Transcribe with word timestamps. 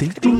Think, 0.00 0.14
think, 0.22 0.39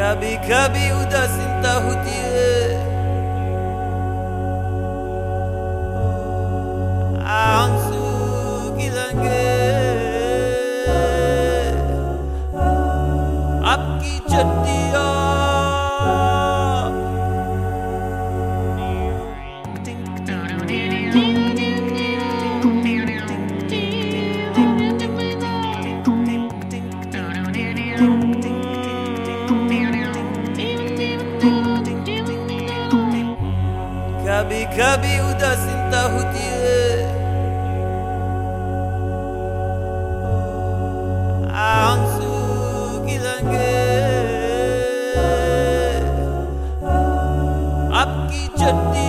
कभी 0.00 0.36
कभी 0.48 0.86
उदासीनता 0.90 1.72
होती 1.84 2.16
है 2.16 2.69
कभी 34.22 34.62
कभी 34.76 35.14
उदासीनता 35.20 36.00
होती 36.12 36.44
है 36.52 36.80
आंसू 41.60 42.32
गिरेंगे 43.06 43.72
आपकी 48.00 48.42
चट्टी 48.58 49.08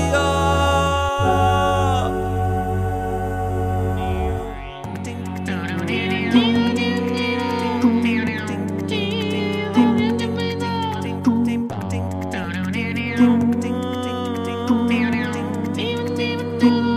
ti. 16.62 16.91